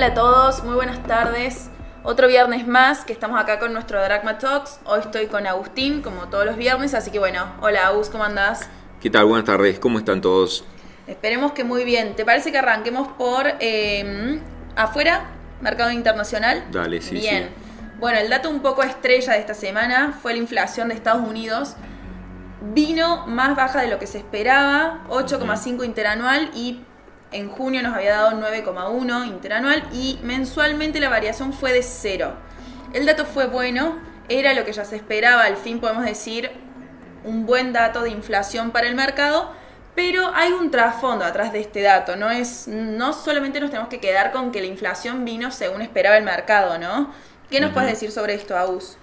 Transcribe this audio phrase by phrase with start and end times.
[0.00, 1.68] Hola a todos, muy buenas tardes.
[2.04, 4.80] Otro viernes más que estamos acá con nuestro Dragma Talks.
[4.86, 8.66] Hoy estoy con Agustín, como todos los viernes, así que bueno, hola Agus, ¿cómo andás?
[9.02, 9.26] ¿Qué tal?
[9.26, 10.64] Buenas tardes, ¿cómo están todos?
[11.06, 12.16] Esperemos que muy bien.
[12.16, 14.40] ¿Te parece que arranquemos por eh,
[14.74, 15.26] afuera,
[15.60, 16.64] mercado internacional?
[16.72, 17.50] Dale, sí, Bien.
[17.54, 17.98] sí.
[17.98, 21.76] Bueno, el dato un poco estrella de esta semana fue la inflación de Estados Unidos.
[22.72, 26.80] Vino más baja de lo que se esperaba, 8,5 interanual y
[27.32, 32.34] en junio nos había dado 9,1 interanual y mensualmente la variación fue de cero.
[32.92, 36.50] El dato fue bueno, era lo que ya se esperaba, al fin podemos decir
[37.24, 39.52] un buen dato de inflación para el mercado,
[39.94, 44.00] pero hay un trasfondo atrás de este dato, no es no solamente nos tenemos que
[44.00, 47.12] quedar con que la inflación vino según esperaba el mercado, ¿no?
[47.50, 48.96] ¿Qué nos puedes decir sobre esto, Agus?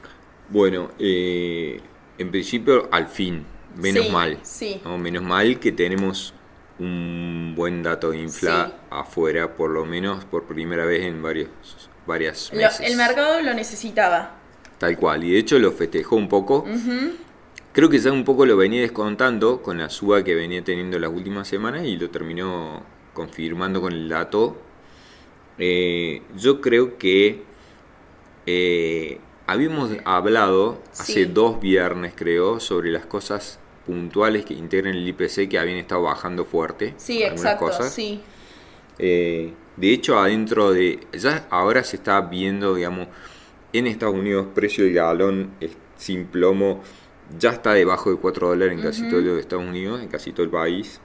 [0.50, 1.82] Bueno, eh,
[2.18, 4.40] en principio, al fin, menos Sí, mal.
[4.44, 4.82] sí.
[4.86, 4.98] ¿no?
[4.98, 6.34] Menos mal que tenemos
[6.80, 8.74] un buen dato de infla Sí.
[8.92, 11.50] afuera, por lo menos por primera vez en varios,
[12.06, 12.82] varias Lo- meses.
[12.82, 14.36] el mercado lo necesitaba.
[14.78, 16.66] Tal cual, y de hecho lo festejó un poco.
[17.74, 21.12] Creo que ya un poco lo venía descontando con la suba que venía teniendo las
[21.12, 24.58] últimas semanas y lo terminó confirmando con el dato.
[25.60, 27.44] Eh, yo creo que
[28.46, 31.26] eh, habíamos hablado hace Sí.
[31.26, 36.46] dos viernes, creo, sobre las cosas puntuales que integran el IPC que habían estado bajando
[36.46, 36.94] fuerte.
[36.98, 37.92] Sí, exacto, cosas.
[37.94, 38.22] sí.
[39.00, 41.00] Eh, de hecho, adentro de.
[41.14, 43.08] Ya ahora se está viendo, digamos,
[43.74, 45.52] en Estados Unidos, precio del galón
[45.98, 46.84] sin plomo
[47.40, 49.10] ya está debajo de 4 dólares en casi Ujú.
[49.12, 51.02] todo los Estados Unidos, en casi todo el país.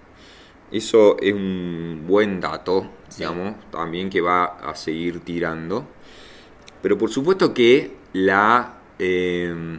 [0.71, 3.19] Eso es un buen dato, Sí.
[3.21, 5.87] digamos, también que va a seguir tirando.
[6.81, 8.79] Pero por supuesto que la.
[8.99, 9.79] eh,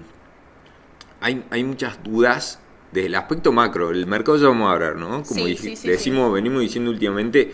[1.22, 2.60] hay, hay muchas dudas
[2.94, 3.90] desde el aspecto macro.
[3.90, 5.24] El mercado ya vamos a hablar, ¿no?
[5.24, 7.52] Como Sí, sí, sí, decimos, venimos diciendo últimamente,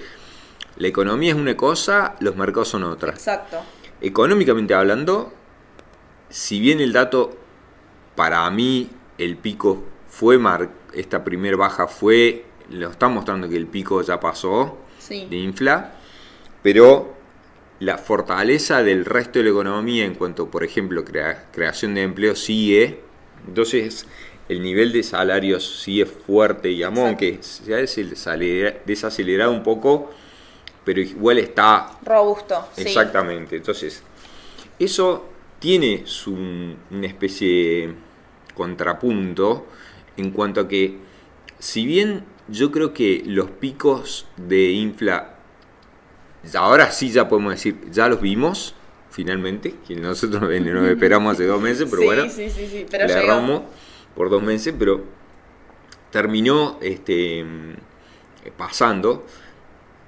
[0.77, 3.11] la economía es una cosa, los mercados son otra.
[3.11, 3.57] Exacto.
[4.01, 5.33] Económicamente hablando,
[6.29, 7.37] si bien el dato,
[8.15, 13.67] para mí, el pico fue, mar esta primer baja fue, lo está mostrando que el
[13.67, 14.77] pico ya pasó
[15.29, 15.93] de infla,
[16.63, 17.13] pero
[17.79, 22.35] la fortaleza del resto de la economía en cuanto, por ejemplo, crea- creación de empleo
[22.35, 23.01] sigue,
[23.47, 24.05] entonces
[24.49, 30.11] el nivel de salarios sigue fuerte, digamos, aunque se ha desacelera- desacelerado un poco,
[30.83, 32.67] pero igual está Robusto.
[32.75, 32.81] sí.
[32.81, 33.55] Exactamente.
[33.57, 34.03] Entonces,
[34.79, 35.29] eso
[35.59, 37.93] tiene su, una especie de
[38.55, 39.67] contrapunto
[40.17, 40.97] en cuanto a que,
[41.59, 45.35] si bien yo creo que los picos de infla,
[46.55, 48.73] ahora sí ya podemos decir, ya los vimos,
[49.11, 53.07] finalmente, que nosotros nos esperamos hace dos meses, pero sí, bueno, sí, sí, sí, pero
[53.07, 53.13] le
[54.19, 55.01] por dos meses, pero
[56.11, 57.45] terminó este,
[58.57, 59.25] pasando.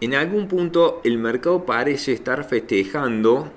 [0.01, 3.49] En algún punto el mercado parece estar festejando.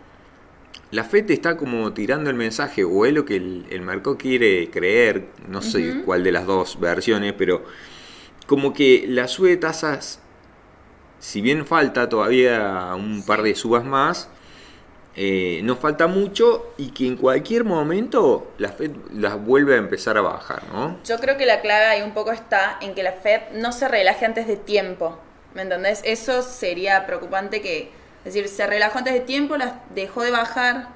[0.92, 4.70] La FED está como tirando el mensaje, o es lo que el, el mercado quiere
[4.70, 7.64] creer, no sé cuál de las dos versiones, pero
[8.46, 10.20] como que la sube de tasas,
[11.18, 14.30] si bien falta todavía un par de subas más,
[15.16, 20.18] eh, nos falta mucho y que en cualquier momento la Fed las vuelve a empezar
[20.18, 20.98] a bajar, ¿no?
[21.04, 23.86] Yo creo que la clave ahí un poco está en que la Fed no se
[23.86, 25.18] relaje antes de tiempo.
[25.54, 26.00] ¿Me entendés?
[26.04, 27.92] Eso sería preocupante que,
[28.24, 30.88] es decir, se relajó antes de tiempo, las dejó de bajar,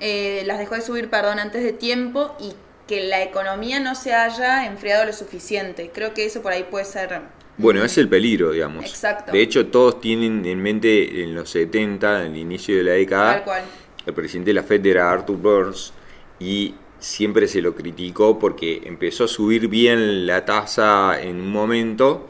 [0.00, 2.54] eh, las dejó de subir, perdón, antes de tiempo y
[2.88, 5.92] que la economía no se haya enfriado lo suficiente.
[5.94, 7.20] Creo que eso por ahí puede ser...
[7.56, 8.84] Bueno, es el peligro, digamos.
[8.86, 9.32] Exacto.
[9.32, 13.34] De hecho, todos tienen en mente en los 70, en el inicio de la década,
[13.34, 13.64] Tal cual.
[14.06, 15.92] el presidente de la Fed era Arthur Burns
[16.38, 22.28] y siempre se lo criticó porque empezó a subir bien la tasa en un momento,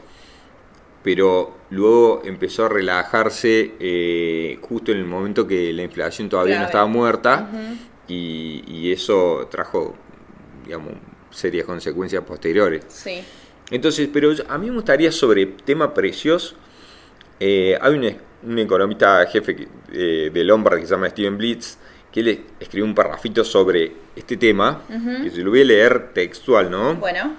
[1.03, 6.65] pero luego empezó a relajarse eh, justo en el momento que la inflación todavía no
[6.65, 7.49] estaba muerta
[8.07, 9.95] y, y eso trajo,
[10.65, 10.93] digamos,
[11.31, 12.83] serias consecuencias posteriores.
[12.89, 13.21] Sí.
[13.71, 16.55] Entonces, pero a mí me gustaría sobre tema precios.
[17.39, 18.17] eh, hay un,
[18.51, 21.77] un economista jefe eh, de Lombard que se llama Steven Blitz,
[22.11, 25.23] que le escribió un parrafito sobre este tema, Ujú.
[25.23, 26.95] que se lo voy a leer textual, ¿no?
[26.95, 27.35] Bueno,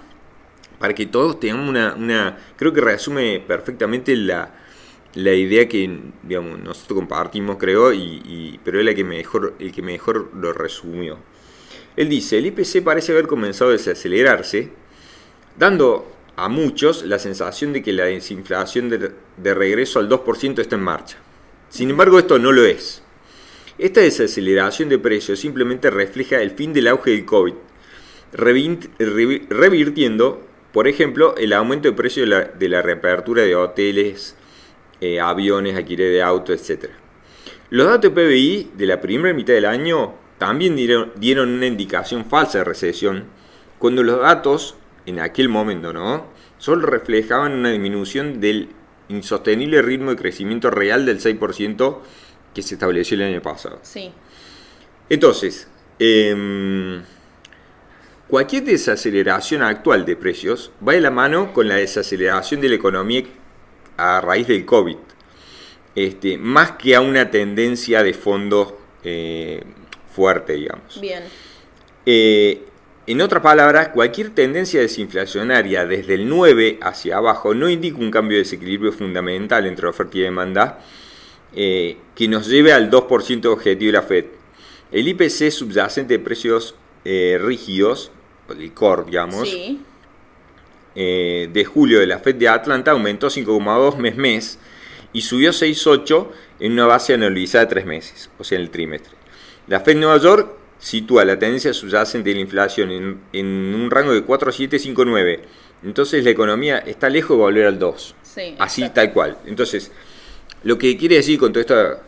[0.78, 4.50] Para que todos tengamos una, una- creo que resume perfectamente la,
[5.14, 9.70] la idea que digamos, nosotros compartimos, creo, y, y- pero es la que mejor, el
[9.70, 11.18] que mejor lo resumió.
[11.94, 14.70] Él dice, el IPC parece haber comenzado a desacelerarse,
[15.58, 20.76] dando a muchos la sensación de que la desinflación de, de regreso al 2% está
[20.76, 21.18] en marcha.
[21.68, 23.02] Sin embargo, esto no lo es.
[23.78, 27.54] Esta desaceleración de precios simplemente refleja el fin del auge del COVID,
[28.32, 34.36] revirtiendo, por ejemplo, el aumento de precios de la, de la reapertura de hoteles,
[35.00, 36.90] eh, aviones, alquiler de autos, etc.
[37.70, 42.58] Los datos de PBI de la primera mitad del año también dieron una indicación falsa
[42.58, 43.24] de recesión,
[43.78, 44.76] cuando los datos,
[45.06, 46.26] en aquel momento, ¿no?
[46.58, 48.68] Solo reflejaban una disminución del
[49.08, 51.98] insostenible ritmo de crecimiento real del 6%
[52.54, 53.78] que se estableció el año pasado.
[53.82, 54.12] Sí.
[55.08, 55.68] Entonces,
[55.98, 57.02] em,
[58.28, 63.24] cualquier desaceleración actual de precios va de la mano con la desaceleración de la economía
[63.96, 64.96] a raíz del COVID,
[65.94, 69.62] este, más que a una tendencia de fondo eh,
[70.14, 71.00] fuerte, digamos.
[71.00, 71.24] Bien.
[72.06, 72.64] Eh,
[73.06, 78.36] en otras palabras, cualquier tendencia desinflacionaria desde el 9 hacia abajo no indica un cambio
[78.36, 80.78] de desequilibrio fundamental entre oferta y demanda
[81.54, 84.26] eh, que nos lleve al 2% objetivo de la FED.
[84.92, 88.12] El IPC subyacente de precios eh, rígidos,
[88.56, 89.80] el core, digamos, Sí.
[90.94, 94.58] eh, de julio de la FED de Atlanta aumentó 5,2 mes mes
[95.12, 96.28] y subió 6,8
[96.60, 99.12] en una base anualizada de 3 meses, o sea, en el trimestre.
[99.66, 103.88] La FED de Nueva York sitúa la tendencia subyacente de la inflación en, en un
[103.88, 105.38] rango de 4,7, 5,9.
[105.84, 108.14] Entonces la economía está lejos de volver al 2.
[108.22, 109.00] Sí, Así exacto.
[109.00, 109.38] tal cual.
[109.46, 109.92] Entonces,
[110.64, 111.98] lo que quiere decir con toda esta eh,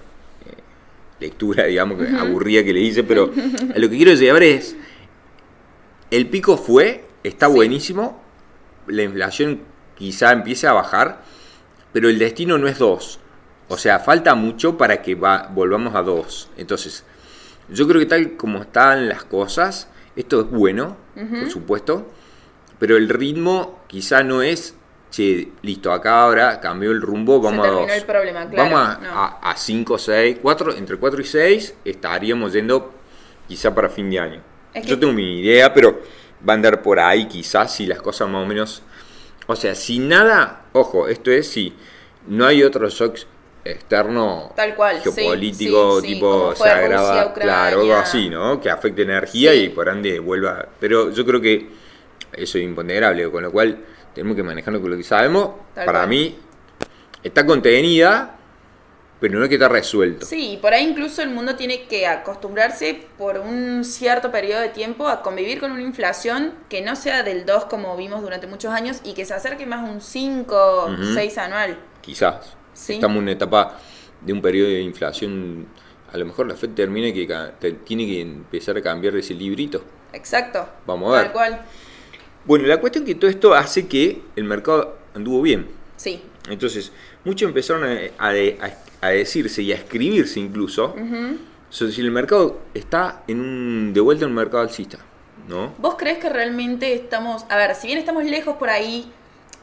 [1.20, 3.30] lectura, digamos, que aburrida que le hice, pero
[3.76, 4.74] lo que quiero llevar es,
[6.10, 7.52] el pico fue, está Sí.
[7.54, 8.20] buenísimo,
[8.88, 9.60] la inflación
[9.96, 11.22] quizá empiece a bajar,
[11.92, 13.20] pero el destino no es 2.
[13.68, 16.50] O sea, falta mucho para que va, volvamos a 2.
[16.58, 17.04] Entonces,
[17.68, 22.10] yo creo que tal como están las cosas, esto es bueno, por supuesto,
[22.78, 24.74] pero el ritmo quizá no es,
[25.10, 27.92] che, listo, acá ahora cambió el rumbo, vamos a terminó 2.
[27.96, 29.08] el problema, claro, Vamos no.
[29.10, 32.92] a, a, 5, 6, 4, entre 4 y 6 estaríamos yendo
[33.48, 34.42] quizá para fin de año.
[34.72, 36.00] Es Yo que- tengo mi idea, pero
[36.46, 38.82] va a andar por ahí quizás si las cosas más o menos...
[39.46, 41.74] O sea, si nada, ojo, esto es si
[42.26, 43.18] no hay otro shock
[43.64, 47.54] externo Tal cual, sí, geopolítico sí, sí, tipo como se agrava, Rusia, Ucrania.
[47.54, 48.60] claro, algo así, ¿no?
[48.60, 49.58] Que afecte energía Sí.
[49.64, 50.66] y por ende vuelva.
[50.78, 51.68] Pero yo creo que
[52.32, 53.78] eso es imponderable, con lo cual
[54.14, 55.50] tenemos que manejarlo con lo que sabemos.
[55.74, 56.08] Tal Para cual.
[56.10, 56.38] mí
[57.22, 58.36] está contenida,
[59.20, 60.26] pero no es que está resuelto.
[60.26, 64.68] Sí, y por ahí incluso el mundo tiene que acostumbrarse por un cierto periodo de
[64.68, 68.72] tiempo a convivir con una inflación que no sea del 2 como vimos durante muchos
[68.72, 71.14] años y que se acerque más a un 5, Ujú.
[71.14, 71.78] 6 anual.
[72.02, 72.56] Quizás.
[72.74, 72.94] Sí.
[72.94, 73.78] Estamos en una etapa
[74.20, 75.66] de un periodo de inflación.
[76.12, 77.26] A lo mejor la FED termina que
[77.58, 79.82] te- tiene que empezar a cambiar ese librito.
[80.12, 80.68] Exacto.
[80.86, 81.22] Vamos a ver.
[81.24, 81.62] Tal cual.
[82.44, 85.66] Bueno, la cuestión que todo esto hace que el mercado anduvo bien.
[85.96, 86.20] Sí.
[86.48, 86.92] Entonces,
[87.24, 91.38] muchos empezaron a, a- a- a decirse y a escribirse incluso Ujú.
[91.70, 94.98] sobre si el mercado está en un, de vuelta en un mercado alcista,
[95.48, 95.74] ¿no?
[95.78, 99.10] ¿Vos crees que realmente estamos, a ver, si bien estamos lejos por ahí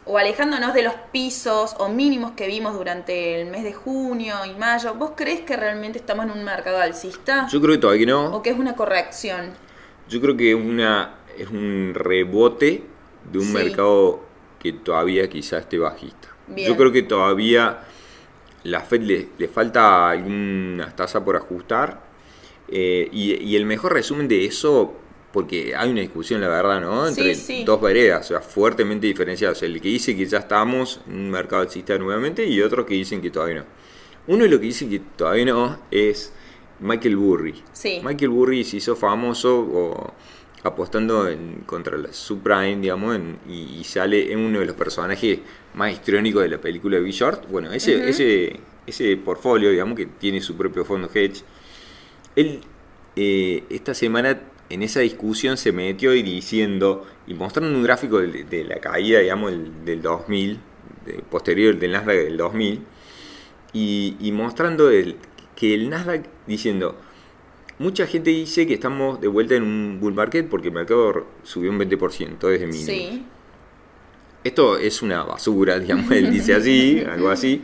[0.06, 4.56] o alejándonos de los pisos o mínimos que vimos durante el mes de junio y
[4.58, 7.48] mayo, ¿vos crees que realmente estamos en un mercado alcista?
[7.52, 8.36] Yo creo que todavía no.
[8.36, 9.54] ¿O que es una corrección?
[10.10, 12.84] Yo creo que una, es un rebote
[13.32, 13.54] de un Sí.
[13.54, 14.26] mercado
[14.60, 16.30] que todavía quizás esté bajista.
[16.48, 16.68] Bien.
[16.68, 17.80] Yo creo que todavía
[18.64, 22.10] la Fed le, le falta algunas tasas por ajustar.
[22.74, 24.94] eh, y, y el mejor resumen de eso,
[25.34, 27.08] porque hay una discusión, la verdad, ¿no?
[27.08, 27.64] Entre sí.
[27.64, 29.62] dos veredas, o sea, fuertemente diferenciadas.
[29.64, 33.22] El que dice que ya estamos en un mercado alcista nuevamente y otros que dicen
[33.22, 33.66] que todavía no.
[34.28, 36.34] Uno de los que dice que todavía no es
[36.80, 37.64] Michael Burry.
[37.74, 38.02] Sí.
[38.04, 40.14] Michael Burry se hizo famoso o,
[40.64, 45.40] apostando en- contra la subprime, digamos, en- y, y sale en uno de los personajes
[45.74, 47.50] más histriónicos de la película de Be Short.
[47.50, 51.44] Bueno, ese, ese, ese portfolio, digamos, que tiene su propio fondo hedge.
[52.36, 52.62] Él,
[53.16, 54.40] eh, esta semana,
[54.74, 59.20] en esa discusión, se metió y diciendo, y mostrando un gráfico de, de la caída,
[59.20, 60.60] digamos, del, del 2000,
[61.06, 62.82] de- posterior del Nasdaq del 2000,
[63.74, 65.16] y, y mostrando el-
[65.56, 66.96] que el Nasdaq diciendo,
[67.80, 71.70] mucha gente dice que estamos de vuelta en un bull market porque el mercado subió
[71.72, 72.86] un 20% desde mínimo.
[72.86, 73.26] Sí.
[74.44, 77.62] Esto es una basura, digamos, él dice así, algo así.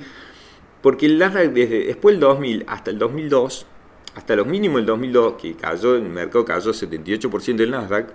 [0.82, 3.66] Porque el Nasdaq desde después del 2000 hasta el 2002,
[4.18, 8.10] hasta los mínimos del 2002, que cayó, el mercado cayó 78% del Nasdaq,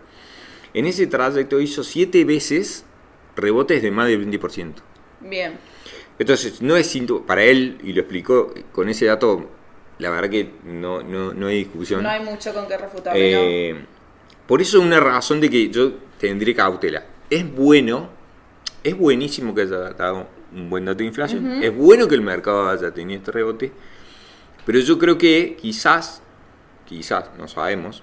[0.74, 2.84] en ese trayecto hizo 7 veces
[3.36, 4.74] rebotes de más del 20%.
[5.20, 5.56] Bien.
[6.18, 9.48] Entonces, no es para él, y lo explicó con ese dato,
[10.00, 12.02] la verdad que no, no, no hay discusión.
[12.02, 13.40] No hay mucho con qué refutarle, ¿no?
[13.40, 13.84] Eh,
[14.48, 17.06] Por eso es una razón de que yo tendré cautela.
[17.30, 18.10] Es bueno,
[18.82, 22.68] es buenísimo que haya dado un buen dato de inflación, es bueno que el mercado
[22.68, 23.72] haya tenido este rebote,
[24.66, 26.22] pero yo creo que quizás,
[26.86, 28.02] quizás, no sabemos,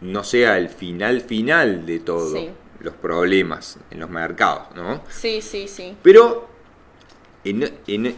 [0.00, 2.50] no sea el final final de todo Sí.
[2.80, 5.02] los problemas en los mercados, ¿no?
[5.08, 5.96] Sí, sí, sí.
[6.02, 6.48] Pero
[7.44, 8.16] en, en-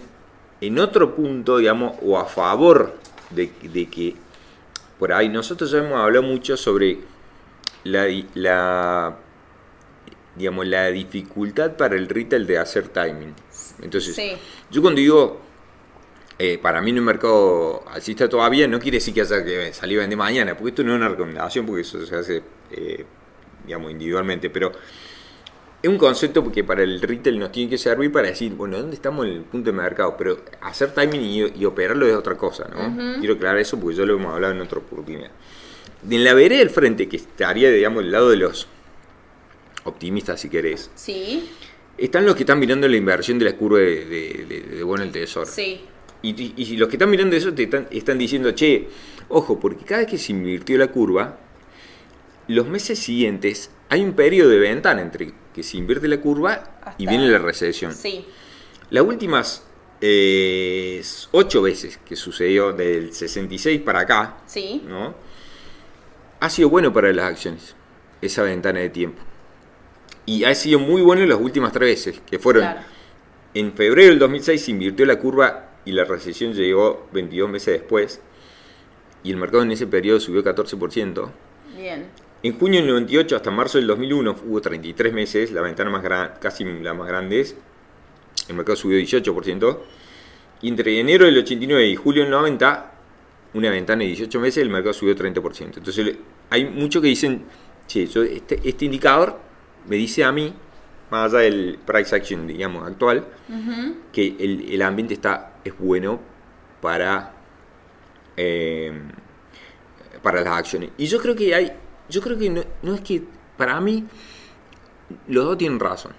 [0.61, 2.99] en otro punto, digamos, o a favor
[3.31, 4.15] de, de que
[4.99, 6.99] por ahí nosotros ya hemos hablado mucho sobre
[7.85, 9.17] la, la
[10.37, 13.35] digamos la dificultad para el retail de hacer timing.
[13.81, 14.33] Entonces, Sí.
[14.71, 15.41] yo cuando digo
[16.43, 19.99] eh, para mí en un mercado alcista todavía no quiere decir que haya que salir
[19.99, 22.43] a vender mañana, porque esto no es una recomendación, porque eso se hace
[22.73, 23.05] eh,
[23.67, 24.73] digamos individualmente, pero
[25.83, 28.95] es un concepto que para el retail nos tiene que servir para decir, bueno, ¿dónde
[28.97, 30.15] estamos en el punto de mercado?
[30.17, 33.19] Pero hacer timing y, y operarlo es otra cosa, ¿no?
[33.19, 35.31] Quiero aclarar eso porque ya lo hemos hablado en otra oportunidad.
[36.11, 38.67] En la vereda del frente, que estaría, digamos, del lado de los
[39.85, 41.51] optimistas, si querés, Sí,
[41.97, 45.03] están los que están mirando la inversión de la curva de, de, de, de bono
[45.03, 45.47] del tesoro.
[45.47, 45.81] sí,
[46.23, 48.89] Y, y- los que están mirando eso te están, están diciendo, che,
[49.29, 51.39] ojo, porque cada vez que se invirtió la curva,
[52.49, 56.63] los meses siguientes hay un periodo de ventana entre que se invierte la curva
[56.99, 57.93] y viene la recesión.
[57.95, 58.25] sí.
[58.91, 59.65] Las últimas
[60.01, 61.01] eh,
[61.31, 65.15] ocho veces que sucedió del 66 para acá, Sí, ¿no?
[66.41, 67.77] Ha sido bueno para las acciones,
[68.21, 69.23] esa ventana de tiempo.
[70.27, 72.81] Y ha sido muy bueno las últimas tres veces, que fueron claro.
[73.55, 78.21] en febrero del 2006 se invirtió la curva y la recesión llegó 22 meses después.
[79.23, 81.31] Y el mercado en ese periodo subió 14%.
[81.77, 82.07] Bien.
[82.43, 86.33] En junio del 98 hasta marzo del 2001 hubo 33 meses, la ventana más gran,
[86.41, 87.57] casi la más grande es.
[88.49, 89.79] El mercado subió 18%.
[90.63, 92.93] Y entre enero del 89 y julio del 90,
[93.55, 95.77] una ventana de 18 meses, el mercado subió 30%.
[95.77, 96.17] Entonces
[96.49, 97.43] hay muchos que dicen,
[97.87, 99.39] che, yo, este, este indicador
[99.87, 100.55] me dice a mí,
[101.11, 103.27] más allá del price action, digamos, actual,
[104.13, 106.21] que el, el ambiente está es bueno
[106.81, 107.33] para
[108.37, 108.93] eh,
[110.23, 111.73] para las acciones y yo creo que hay
[112.09, 113.23] yo creo que no, no es que
[113.57, 114.05] para mí
[115.29, 116.13] los dos tienen razón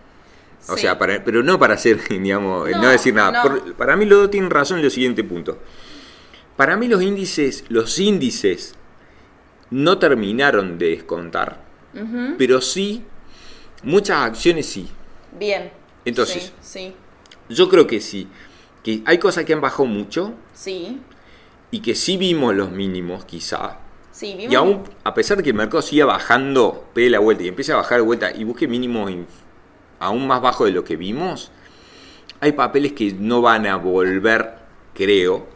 [0.67, 0.81] o Sí.
[0.81, 3.41] sea para, pero no para hacer digamos no, No, decir nada no.
[3.50, 5.57] Por- para mí los dos tienen razón en lo siguiente punto
[6.55, 8.75] para mí los índices los índices
[9.71, 11.62] no terminaron de descontar
[12.38, 13.03] pero sí
[13.83, 14.89] muchas acciones sí
[15.38, 15.71] Bien.
[16.03, 16.51] Entonces.
[16.62, 16.93] Sí,
[17.50, 18.27] yo creo que sí
[18.83, 21.00] que hay cosas que han bajado mucho sí,
[21.69, 23.77] y que sí vimos los mínimos, quizá.
[24.11, 24.33] sí.
[24.35, 27.47] vimos- Y aún, a pesar de que el mercado siga bajando, pegue la vuelta y
[27.47, 29.11] empiece a bajar de vuelta y busque mínimos
[30.00, 31.51] aún más bajos de lo que vimos,
[32.39, 34.55] hay papeles que no van a volver,
[34.95, 35.47] creo,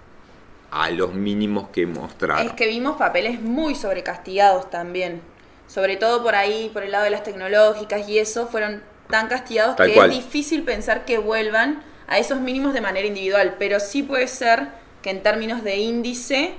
[0.71, 2.45] a los mínimos que mostraron.
[2.45, 5.21] Es que vimos papeles muy sobrecastigados también.
[5.67, 9.75] Sobre todo por ahí, por el lado de las tecnológicas y eso, fueron tan castigados
[9.77, 10.11] Tal que cual.
[10.11, 13.55] es difícil pensar que vuelvan a esos mínimos de manera individual.
[13.59, 14.69] Pero sí puede ser
[15.01, 16.55] que en términos de índice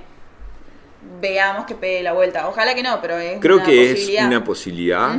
[1.21, 2.47] veamos que pegue la vuelta.
[2.47, 4.27] Ojalá que no, pero es Creo una que es posibilidad.
[4.27, 5.15] una posibilidad.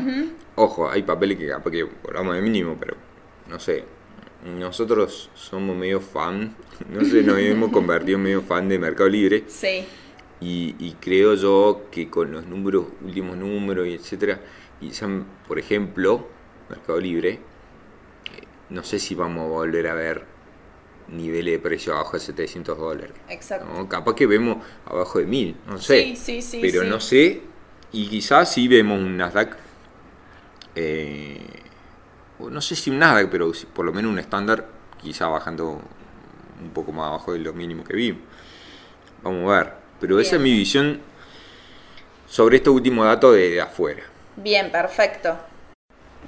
[0.55, 2.97] Ojo, hay papeles que capaz que de mínimo, pero
[3.49, 3.85] no sé.
[4.45, 6.55] Nosotros somos medio fan,
[6.89, 9.45] no sé, nos hemos convertido en medio fan de Mercado Libre.
[9.49, 9.87] Sí,
[10.41, 14.41] Y, y creo yo que con los números, últimos números y etcétera,
[14.81, 15.09] y ya,
[15.49, 16.29] por ejemplo,
[16.69, 17.41] Mercado Libre,
[18.71, 20.25] no sé si vamos a volver a ver
[21.09, 23.13] niveles de precio abajo de 700 dólares.
[23.29, 23.67] exacto.
[23.73, 23.89] ¿no?
[23.89, 26.03] Capaz que vemos abajo de 1000, no sé.
[26.03, 26.89] Sí, sí, sí, pero sí.
[26.89, 27.43] no sé,
[27.93, 29.57] y quizás sí vemos un Nasdaq,
[30.75, 31.41] eh,
[32.39, 34.69] o no sé si un Nasdaq, pero por lo menos un estándar,
[35.01, 35.81] quizá bajando
[36.61, 38.23] un poco más abajo de lo mínimo que vimos.
[39.23, 39.73] Vamos a ver.
[40.01, 41.01] Pero esa es mi visión
[42.29, 44.03] sobre este último dato de, de afuera.
[44.37, 45.37] Bien, perfecto.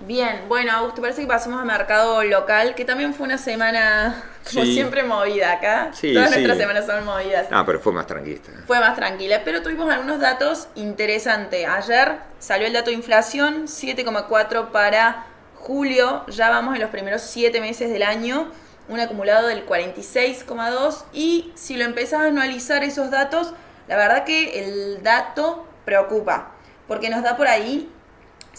[0.07, 4.65] Bien, bueno, Augusto, parece que pasemos a mercado local, que también fue una semana, como
[4.65, 4.73] Sí.
[4.75, 5.91] siempre, movida acá.
[5.93, 6.37] Sí, Todas sí.
[6.37, 7.47] nuestras semanas son movidas.
[7.51, 8.51] Ah, pero fue más tranquilista.
[8.67, 11.69] Fue más tranquila, pero tuvimos algunos datos interesantes.
[11.69, 15.27] Ayer salió el dato de inflación, 7,4 para
[15.57, 18.51] julio, ya vamos en los primeros 7 meses del año,
[18.89, 23.53] un acumulado del 46,2 y si lo empezás a analizar esos datos,
[23.87, 26.53] la verdad que el dato preocupa,
[26.89, 27.93] porque nos da por ahí,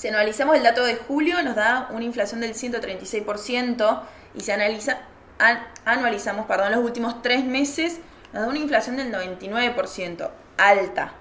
[0.01, 4.01] si analizamos el dato de julio, nos da una inflación del 136%
[4.33, 4.97] y si analiza,
[5.37, 7.99] an- anualizamos perdón, los últimos tres meses,
[8.33, 11.13] nos da una inflación del 99%, alta.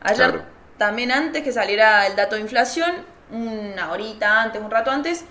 [0.00, 0.44] Ayer, Claro.
[0.76, 2.90] también antes que saliera el dato de inflación,
[3.30, 5.24] una horita antes, un rato antes,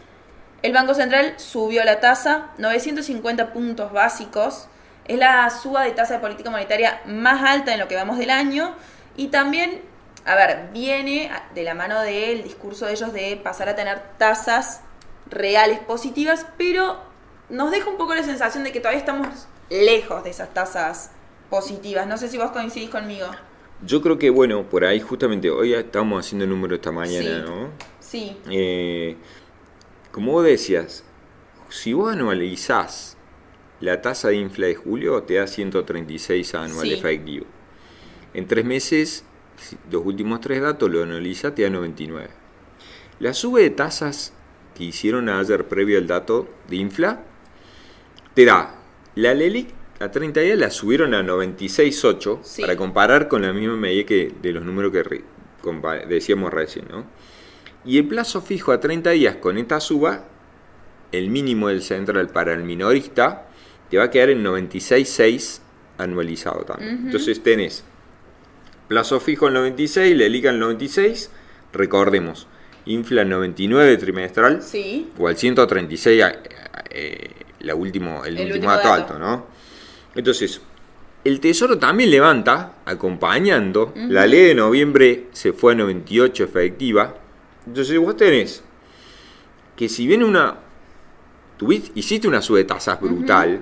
[0.61, 4.67] el Banco Central subió la tasa 950 puntos básicos.
[5.05, 8.29] Es la suba de tasa de política monetaria más alta en lo que vamos del
[8.31, 8.73] año.
[9.17, 9.81] Y también,
[10.25, 14.82] a ver, viene de la mano del discurso de ellos de pasar a tener tasas
[15.29, 17.00] reales positivas, pero
[17.50, 21.12] nos deja un poco la sensación de que todavía estamos lejos de esas tasas
[21.50, 22.08] positivas.
[22.08, 23.27] No sé si vos coincidís conmigo.
[23.84, 27.51] Yo creo que, bueno, por ahí justamente hoy estamos haciendo el número esta mañana, Sí.
[27.51, 27.70] ¿no?
[28.00, 29.17] Sí, Eh,
[30.12, 31.03] como vos decías,
[31.70, 33.17] si vos analizás
[33.82, 36.94] la tasa de infla de julio te da 136 anual Sí.
[36.94, 37.46] efectivo.
[38.34, 39.25] En tres meses,
[39.91, 42.29] los últimos tres datos lo analiza, te da 99.
[43.19, 44.34] La sube de tasas
[44.75, 47.24] que hicieron ayer previo al dato de infla,
[48.34, 48.75] te da
[49.15, 49.69] la LELIC
[50.01, 52.62] a 30 días la subieron a 96.8 Sí.
[52.62, 55.24] para comparar con la misma medida que de los números que
[56.07, 57.05] decíamos recién, ¿no?
[57.86, 60.25] Y el plazo fijo a 30 días con esta suba,
[61.12, 63.48] el mínimo del central para el minorista,
[63.89, 65.62] te va a quedar en 96.6
[65.98, 67.03] anualizado también.
[67.05, 67.86] Entonces tenés
[68.87, 71.31] plazo fijo en 96, la LICA en 96,
[71.73, 72.47] recordemos,
[72.85, 75.09] infla en 99 trimestral, Sí.
[75.17, 76.33] o al 136 eh,
[76.91, 77.29] eh,
[77.61, 79.01] la último, el, El último último dato, dato.
[79.13, 79.45] alto, ¿no?
[80.15, 80.61] Entonces,
[81.23, 83.91] el Tesoro también levanta, acompañando.
[83.95, 87.15] La ley de noviembre se fue a 98 efectiva.
[87.65, 88.63] Entonces vos tenés
[89.75, 90.59] que si viene una...
[91.57, 93.61] Tuviste, hiciste una sube de tasas brutal,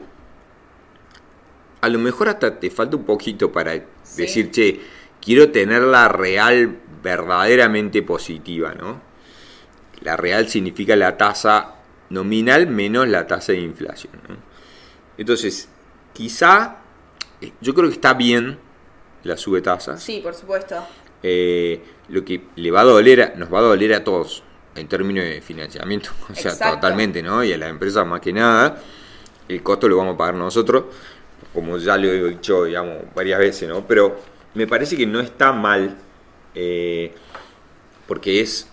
[1.82, 4.22] a lo mejor hasta te falta un poquito para Sí.
[4.24, 4.80] decir, che,
[5.24, 9.02] quiero tenerla real verdaderamente positiva, ¿no?
[10.02, 11.76] La real significa la tasa
[12.10, 14.14] nominal menos la tasa de inflación.
[14.28, 14.36] ¿no?
[15.18, 15.70] Entonces,
[16.14, 16.78] quizá,
[17.42, 18.60] eh, yo creo que está bien
[19.24, 20.04] la sube tasas.
[20.04, 20.86] Sí, por supuesto.
[21.22, 24.44] Eh, lo que le va a doler, nos va a doler a todos
[24.76, 26.76] en términos de financiamiento, o sea, Exacto.
[26.76, 27.44] totalmente, ¿no?
[27.44, 28.78] Y a las empresas más que nada,
[29.48, 30.86] el costo lo vamos a pagar nosotros,
[31.54, 33.88] como ya lo he dicho, digamos, varias veces, ¿no?
[33.88, 34.20] Pero
[34.56, 35.98] me parece que no está mal,
[36.56, 37.14] eh,
[38.08, 38.70] porque es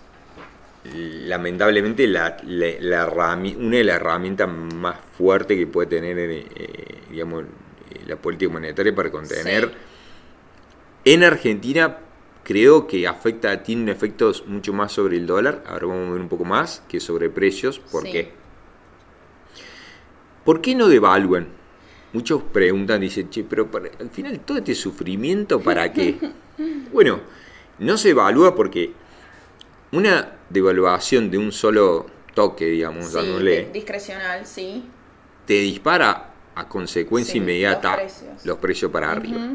[0.84, 6.44] lamentablemente la, la- la herrami- una de las herramientas más fuertes que puede tener, eh,
[7.10, 11.12] digamos, eh, la política monetaria para contener Sí.
[11.12, 11.98] en Argentina
[12.44, 16.28] creo que afecta, tiene efectos mucho más sobre el dólar, ahora vamos a ver un
[16.28, 17.78] poco más, que sobre precios.
[17.78, 18.12] ¿Por Sí.
[18.12, 18.32] qué?
[20.44, 21.48] ¿Por qué no devalúan?
[22.12, 26.16] Muchos preguntan, dicen, che, pero para- al final todo este sufrimiento, ¿para qué?
[26.92, 27.20] bueno,
[27.78, 28.92] no se evalúa porque
[29.92, 34.84] una devaluación de un solo toque, digamos, Sí, dándole, di- discrecional, sí.
[35.46, 38.44] te dispara a consecuencia Sí, inmediata los precios.
[38.46, 39.48] los precios para arriba.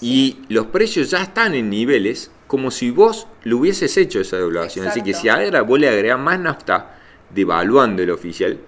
[0.00, 4.86] Y los precios ya están en niveles como si vos lo hubieses hecho esa devaluación.
[4.88, 6.98] Así que si ahora vos le agregás más nafta
[7.30, 8.58] devaluando el oficial,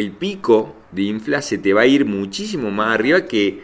[0.00, 3.62] el pico de infla se te va a ir muchísimo más arriba que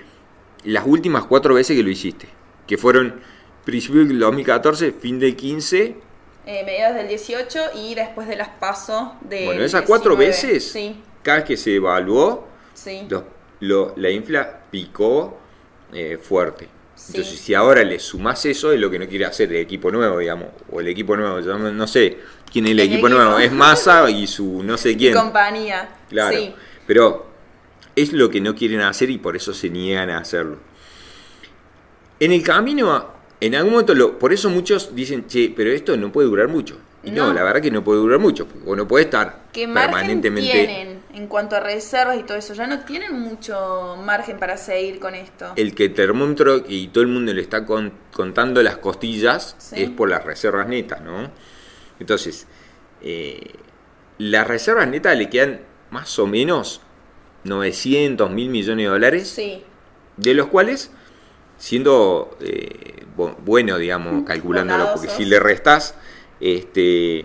[0.64, 2.28] las últimas cuatro veces que lo hiciste.
[2.66, 3.20] Que fueron
[3.64, 5.96] principio del 2014, fin del 15.
[6.46, 9.46] Eh, mediados del 18 y después de las PASO de.
[9.46, 13.02] Bueno, esas cuatro veces, Sí, cada vez que se evaluó, sí.
[13.08, 13.24] lo-
[13.60, 15.38] lo- la infla picó
[15.92, 16.68] eh, fuerte.
[17.04, 17.12] Sí.
[17.18, 20.18] Entonces, si ahora le sumás eso, es lo que no quiere hacer el equipo nuevo,
[20.18, 22.16] digamos, o el equipo nuevo, yo no, no sé
[22.50, 23.22] quién es el, El equipo, equipo.
[23.22, 25.12] nuevo, es Massa y su no sé quién.
[25.14, 25.88] Compañía.
[26.08, 26.54] Claro, Sí.
[26.86, 27.26] pero
[27.94, 30.56] es lo que no quieren hacer y por eso se niegan a hacerlo.
[32.20, 33.06] En el camino,
[33.40, 36.78] en algún momento, lo- por eso muchos dicen, che, pero esto no puede durar mucho.
[37.02, 37.32] Y no, No.
[37.34, 40.50] la verdad que no puede durar mucho, o no puede estar ¿Qué permanentemente...
[40.50, 42.54] tienen en cuanto a reservas y todo eso?
[42.54, 45.52] Ya no tienen mucho margen para seguir con esto.
[45.56, 49.82] el que termómetro y todo el mundo le está con- contando las costillas Sí.
[49.84, 51.30] es por las reservas netas, ¿no?
[52.00, 52.46] Entonces,
[53.02, 53.52] eh,
[54.18, 56.80] las reservas netas le quedan más o menos
[57.44, 59.62] 900 mil millones de dólares, Sí,
[60.16, 60.90] de los cuales,
[61.58, 65.94] siendo eh, bu- bueno, digamos, calculándolo, porque si le restas
[66.40, 67.24] este,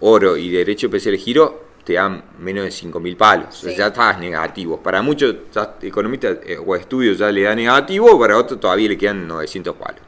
[0.00, 3.48] oro y derecho especial de giro, te dan menos de 5 mil palos.
[3.50, 4.82] O sea, ya estás negativo.
[4.82, 8.96] Para muchos ya economistas eh, o estudios ya le da negativo, para otros todavía le
[8.98, 10.00] quedan 900 palos.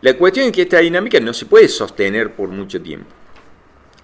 [0.00, 3.06] La cuestión es que esta dinámica no se puede sostener por mucho tiempo.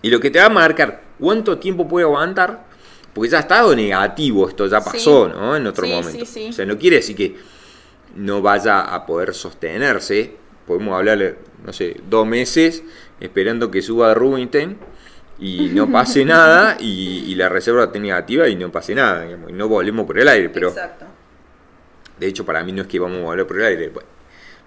[0.02, 2.66] Y lo que te va a marcar cuánto tiempo puede aguantar,
[3.12, 4.90] porque ya ha estado negativo, esto ya Sí.
[4.92, 5.56] pasó, ¿no?
[5.56, 6.24] En otro Sí, momento.
[6.24, 7.36] O sea, no quiere decir que
[8.14, 10.36] no vaya a poder sostenerse.
[10.66, 12.84] Podemos hablar, no sé, dos meses
[13.20, 14.76] esperando que suba Rubinstein
[15.38, 19.50] y no pase nada y, y la reserva esté negativa y no pase nada, digamos,
[19.50, 20.50] y no volvemos por el aire.
[20.50, 21.06] Pero exacto.
[22.18, 23.92] de hecho, para mí no es que vamos a volver por el aire.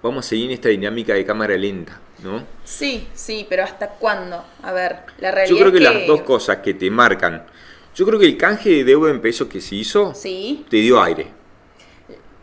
[0.01, 2.47] Vamos a seguir en esta dinámica de cámara lenta, ¿no?
[2.63, 4.43] Sí, sí, pero ¿hasta cuándo?
[4.63, 7.45] A ver, la realidad Yo creo que, es las dos cosas que te marcan.
[7.93, 11.01] Yo creo que el canje de deuda en pesos que se hizo Sí, te dio
[11.03, 11.27] aire.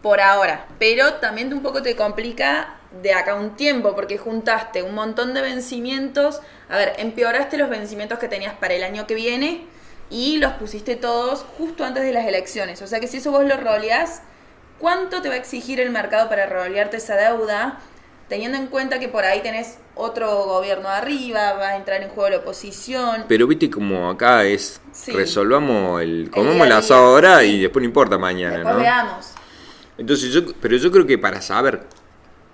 [0.03, 0.67] por ahora.
[0.79, 5.43] Pero también un poco te complica de acá un tiempo, porque juntaste un montón de
[5.43, 6.41] vencimientos.
[6.69, 9.67] A ver, empeoraste los vencimientos que tenías para el año que viene
[10.11, 12.81] y los pusiste todos justo antes de las elecciones.
[12.83, 14.23] O sea que si eso vos lo roleás,
[14.79, 17.79] ¿cuánto te va a exigir el mercado para rolearte esa deuda?
[18.29, 22.29] teniendo en cuenta que por ahí tenés otro gobierno arriba, va a entrar en juego
[22.29, 23.25] la oposición.
[23.27, 25.13] Pero viste como acá es, Sí.
[25.13, 27.47] resolvamos el, a el asado ahora sí.
[27.55, 28.81] y después no importa mañana, Después ¿no?
[28.83, 29.33] veamos.
[29.97, 31.81] Entonces yo, pero yo creo que para saber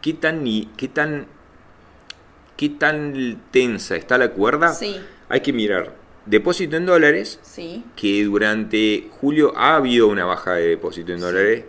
[0.05, 0.45] qué tan
[0.77, 1.27] qué tan
[2.59, 5.01] qué tan tensa está la cuerda, Sí.
[5.31, 5.95] hay que mirar
[6.27, 11.25] depósito en dólares, Sí, que durante julio ha habido una baja de depósito en Sí.
[11.25, 11.65] dólares,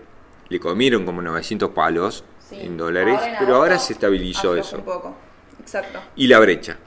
[0.50, 2.58] le comieron como 900 palos sí.
[2.60, 4.80] en dólares, Ahora en pero ahora se estabilizó eso.
[4.80, 5.16] un poco.
[5.62, 6.00] Exacto.
[6.18, 6.78] Y la brecha.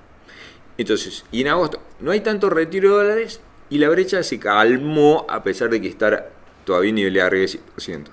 [0.77, 5.25] Entonces, y en agosto no hay tanto retiro de dólares y la brecha se calmó
[5.31, 6.31] a pesar de que estar
[6.67, 8.11] todavía en nivel de arriba de 100%.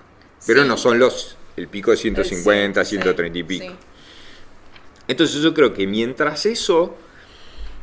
[0.47, 3.65] Pero no son los el pico de 150, El sí, 130 y pico.
[3.65, 3.71] sí.
[5.07, 6.95] Entonces yo creo que mientras eso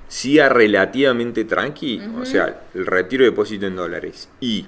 [0.09, 4.67] siga relativamente tranqui, o sea, el retiro de depósito en dólares y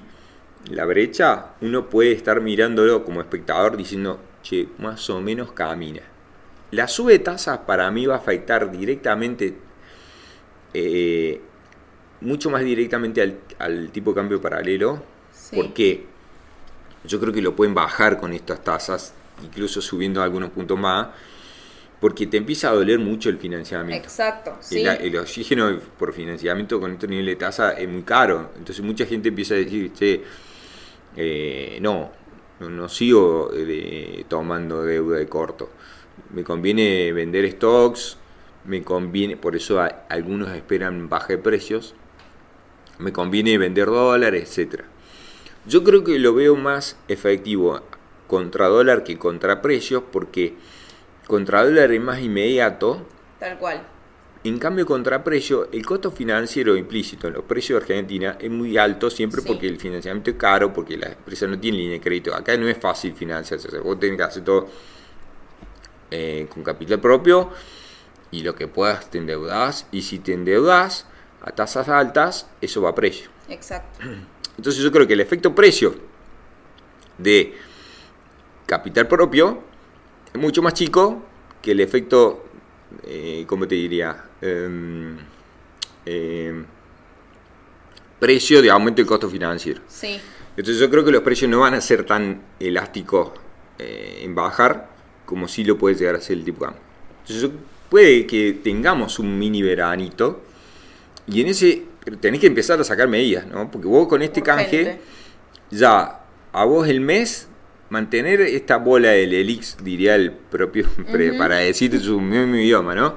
[0.71, 6.01] la brecha, uno puede estar mirándolo como espectador diciendo, che, más o menos camina.
[6.71, 9.55] La sube de tasas para mí va a afectar directamente,
[10.73, 11.41] eh,
[12.21, 15.57] mucho más directamente al, al tipo de cambio paralelo, Sí.
[15.57, 16.07] porque
[17.05, 21.09] yo creo que lo pueden bajar con estas tasas, incluso subiendo algunos puntos más,
[22.01, 24.05] porque te empieza a doler mucho el financiamiento.
[24.05, 24.57] Exacto.
[24.61, 24.81] Sí.
[24.83, 28.51] El, el oxígeno por financiamiento con este nivel de tasa es muy caro.
[28.59, 30.23] Entonces mucha gente empieza a decir, che,
[31.17, 32.11] eh, no,
[32.61, 35.71] no, no sigo eh, de- tomando deuda de corto.
[36.33, 38.19] Me conviene vender stocks,
[38.67, 41.95] me conviene, por eso a- algunos esperan baja de precios,
[42.99, 44.85] me conviene vender dólares, etcétera.
[45.67, 47.81] Yo creo que lo veo más efectivo
[48.27, 50.55] contra dólar que contra precios porque
[51.27, 53.07] contra dólar es más inmediato
[53.39, 53.83] Tal cual.
[54.45, 58.77] en cambio, contra precio, el costo financiero implícito en los precios de Argentina es muy
[58.77, 59.49] alto siempre Sí.
[59.49, 62.35] porque el financiamiento es caro, porque la empresa no tiene línea de crédito.
[62.35, 64.69] Acá no es fácil financiarse, o sea, vos tenés que hacer todo
[66.11, 67.51] eh, con capital propio
[68.31, 69.87] y lo que puedas te endeudás.
[69.93, 71.07] Y si te endeudás
[71.43, 73.31] a tasas altas, eso va a precio.
[73.49, 74.01] Exacto.
[74.57, 75.95] Entonces yo creo que el efecto precio
[77.19, 77.55] de
[78.67, 79.63] capital propio
[80.33, 81.23] es mucho más chico
[81.61, 82.45] que el efecto,
[83.05, 84.25] eh, ¿cómo te diría?
[84.41, 85.17] Em,
[86.07, 86.65] em,
[88.19, 89.81] precio de aumento del costo financiero.
[89.89, 90.21] Sí.
[90.57, 93.33] Entonces yo creo que los precios no van a ser tan elásticos
[93.79, 96.67] eh, en bajar como sí lo puede llegar a ser el tipo.
[97.23, 97.51] Entonces
[97.89, 100.43] puede que tengamos un mini veranito
[101.27, 103.71] y en ese pero tenés que empezar a sacar medidas, ¿no?
[103.71, 105.01] Porque vos con este canje
[105.71, 106.21] ya
[106.53, 107.49] a vos el mes
[107.91, 111.39] mantener esta bola del elix, diría el propio, pre- Ujú.
[111.39, 113.17] para decirte su mismo idioma, ¿no?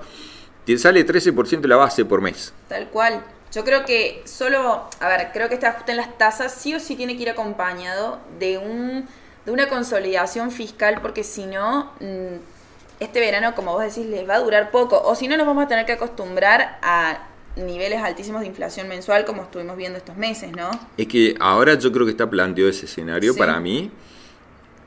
[0.65, 2.54] Te sale 13% la base por mes.
[2.67, 3.23] Tal cual.
[3.54, 6.80] Yo creo que solo, a ver, creo que este ajuste en las tasas sí o
[6.82, 9.08] sí tiene que ir acompañado de un
[9.45, 12.36] de una consolidación fiscal porque si no mm,
[13.00, 15.63] este verano, como vos decís, les va a durar poco o si no nos vamos
[15.63, 17.19] a tener que acostumbrar a
[17.58, 20.70] niveles altísimos de inflación mensual como estuvimos viendo estos meses, ¿no?
[20.98, 23.39] Es que ahora yo creo que está planteado ese escenario Sí.
[23.39, 23.91] para mí.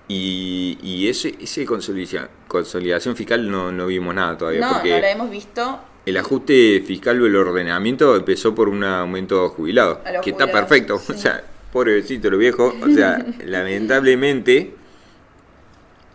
[0.09, 4.61] Y, y ese, ese consolidación, consolidación fiscal no, no vimos nada todavía.
[4.61, 5.81] No, porque no la hemos visto.
[6.05, 10.01] el ajuste fiscal o el ordenamiento empezó por un aumento jubilado.
[10.05, 10.99] A los Que está perfecto.
[11.07, 11.13] sí.
[11.13, 12.75] O sea, pobrecito lo viejo.
[12.83, 14.75] O sea, lamentablemente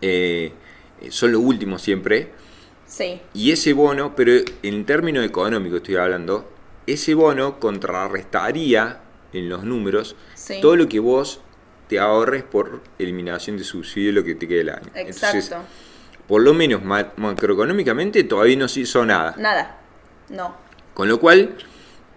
[0.01, 0.51] eh,
[1.09, 2.31] son los últimos siempre.
[2.87, 4.31] Sí, Y ese bono, pero
[4.63, 6.49] en términos económicos estoy hablando,
[6.85, 8.99] ese bono contrarrestaría
[9.33, 10.59] en los números Sí.
[10.61, 11.41] todo lo que vos
[11.87, 14.87] te ahorres por eliminación de subsidio lo que te quede el año.
[14.95, 15.37] exacto.
[15.37, 15.55] Entonces,
[16.27, 19.35] por lo menos ma- macroeconómicamente todavía no se hizo nada.
[19.37, 19.77] Nada.
[20.29, 20.55] No.
[20.93, 21.55] Con lo cual,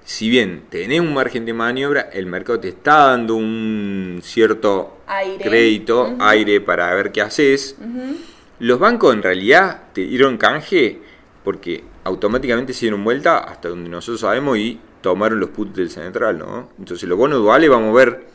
[0.05, 5.45] si bien tenés un margen de maniobra, el mercado te está dando un cierto Aire.
[5.45, 7.77] crédito, aire para ver qué haces.
[7.79, 8.17] Ujú.
[8.61, 11.01] Los bancos en realidad te dieron canje
[11.45, 16.39] porque automáticamente se dieron vuelta hasta donde nosotros sabemos y tomaron los putos del central,
[16.39, 16.71] ¿no?
[16.79, 18.27] Entonces los bonos duales vamos a ver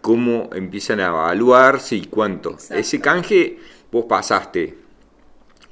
[0.00, 2.52] cómo empiezan a evaluarse y cuánto.
[2.52, 2.74] Exacto.
[2.76, 3.58] Ese canje
[3.90, 4.78] vos pasaste.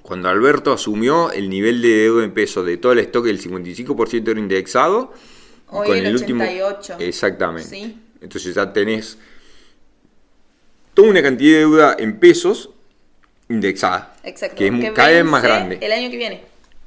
[0.02, 4.28] Cuando Alberto asumió el nivel de deuda en pesos de todo el stock, el 55%
[4.28, 5.12] era indexado.
[5.68, 6.96] Hoy el 88.
[6.98, 7.68] Exactamente.
[7.68, 8.02] Sí.
[8.20, 9.18] Entonces ya tenés
[10.92, 12.73] toda una cantidad de deuda en pesos
[13.48, 14.14] indexada.
[14.22, 14.56] Exacto.
[14.56, 15.78] Que es cada vez más grande.
[15.80, 16.42] El año que viene.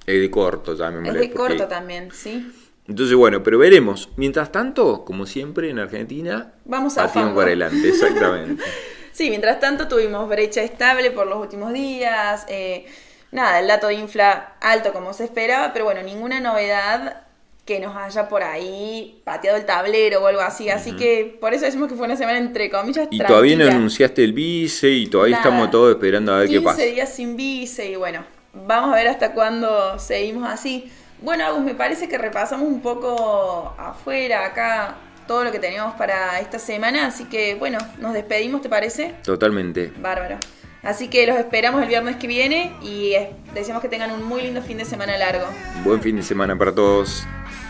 [0.05, 2.51] Es de corto, ya me Es de porque- corto también, ¿sí?
[2.87, 4.09] Entonces, bueno, pero veremos.
[4.15, 7.35] Mientras tanto, como siempre en Argentina, Vamos zafando.
[7.35, 8.63] para adelante, exactamente.
[9.11, 12.45] Sí, mientras tanto tuvimos brecha estable por los últimos días.
[12.49, 12.85] eh,
[13.31, 17.23] nada, el dato de infla alto como se esperaba, pero bueno, ninguna novedad
[17.67, 20.69] que nos haya por ahí pateado el tablero o algo así.
[20.69, 23.09] Así que por eso decimos que fue una semana entre comillas.
[23.11, 26.77] Y todavía no anunciaste el vice y todavía estamos todos esperando a ver qué pasa.
[26.77, 28.23] 15 días sin vice y bueno,
[28.65, 30.89] vamos a ver hasta cuándo seguimos así.
[31.21, 34.95] Bueno, Agus, me parece que repasamos un poco afuera, acá,
[35.27, 37.05] todo lo que teníamos para esta semana.
[37.05, 39.13] Así que bueno, nos despedimos, ¿te parece?
[39.23, 39.91] Totalmente.
[39.97, 40.37] Bárbaro.
[40.83, 43.13] Así que los esperamos el viernes que viene y
[43.53, 45.47] deseamos que tengan un muy lindo fin de semana largo.
[45.83, 47.25] Buen fin de semana para todos.